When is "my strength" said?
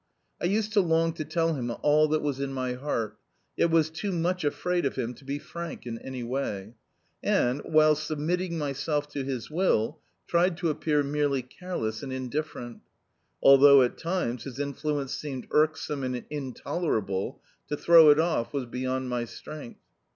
19.07-19.81